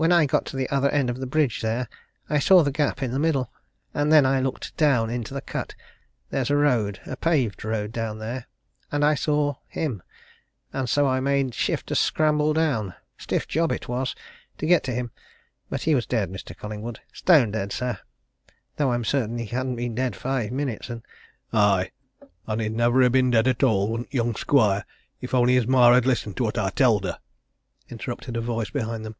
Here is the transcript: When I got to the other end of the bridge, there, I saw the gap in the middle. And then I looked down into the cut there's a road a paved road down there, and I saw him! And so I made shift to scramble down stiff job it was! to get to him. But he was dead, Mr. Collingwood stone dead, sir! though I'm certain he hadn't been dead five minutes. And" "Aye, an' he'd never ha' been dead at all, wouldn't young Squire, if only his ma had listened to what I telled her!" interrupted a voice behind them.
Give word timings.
When 0.00 0.12
I 0.12 0.26
got 0.26 0.44
to 0.46 0.56
the 0.56 0.68
other 0.70 0.88
end 0.90 1.10
of 1.10 1.18
the 1.18 1.26
bridge, 1.26 1.60
there, 1.60 1.88
I 2.30 2.38
saw 2.38 2.62
the 2.62 2.70
gap 2.70 3.02
in 3.02 3.10
the 3.10 3.18
middle. 3.18 3.52
And 3.92 4.12
then 4.12 4.24
I 4.24 4.38
looked 4.38 4.76
down 4.76 5.10
into 5.10 5.34
the 5.34 5.40
cut 5.40 5.74
there's 6.30 6.50
a 6.50 6.56
road 6.56 7.00
a 7.04 7.16
paved 7.16 7.64
road 7.64 7.90
down 7.90 8.20
there, 8.20 8.46
and 8.92 9.04
I 9.04 9.16
saw 9.16 9.56
him! 9.66 10.04
And 10.72 10.88
so 10.88 11.08
I 11.08 11.18
made 11.18 11.52
shift 11.52 11.88
to 11.88 11.96
scramble 11.96 12.52
down 12.52 12.94
stiff 13.16 13.48
job 13.48 13.72
it 13.72 13.88
was! 13.88 14.14
to 14.58 14.66
get 14.66 14.84
to 14.84 14.94
him. 14.94 15.10
But 15.68 15.82
he 15.82 15.96
was 15.96 16.06
dead, 16.06 16.30
Mr. 16.30 16.56
Collingwood 16.56 17.00
stone 17.12 17.50
dead, 17.50 17.72
sir! 17.72 17.98
though 18.76 18.92
I'm 18.92 19.02
certain 19.02 19.36
he 19.38 19.46
hadn't 19.46 19.74
been 19.74 19.96
dead 19.96 20.14
five 20.14 20.52
minutes. 20.52 20.88
And" 20.90 21.02
"Aye, 21.52 21.90
an' 22.46 22.60
he'd 22.60 22.70
never 22.76 23.02
ha' 23.04 23.10
been 23.10 23.32
dead 23.32 23.48
at 23.48 23.64
all, 23.64 23.88
wouldn't 23.90 24.14
young 24.14 24.36
Squire, 24.36 24.84
if 25.20 25.34
only 25.34 25.54
his 25.54 25.66
ma 25.66 25.92
had 25.92 26.06
listened 26.06 26.36
to 26.36 26.44
what 26.44 26.56
I 26.56 26.70
telled 26.70 27.02
her!" 27.02 27.18
interrupted 27.88 28.36
a 28.36 28.40
voice 28.40 28.70
behind 28.70 29.04
them. 29.04 29.16